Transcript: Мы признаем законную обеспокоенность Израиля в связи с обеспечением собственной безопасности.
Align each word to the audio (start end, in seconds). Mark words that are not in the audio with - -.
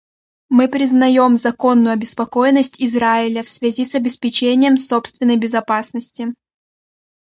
Мы 0.49 0.67
признаем 0.67 1.37
законную 1.37 1.93
обеспокоенность 1.93 2.81
Израиля 2.83 3.43
в 3.43 3.47
связи 3.47 3.85
с 3.85 3.93
обеспечением 3.93 4.79
собственной 4.79 5.37
безопасности. 5.37 6.33